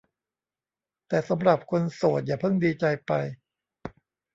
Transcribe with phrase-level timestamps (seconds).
[1.07, 3.11] แต่สำหรับคนโสดอย่าเพิ่งดีใจไป